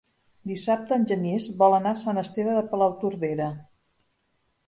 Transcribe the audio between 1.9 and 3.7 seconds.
a Sant Esteve de Palautordera.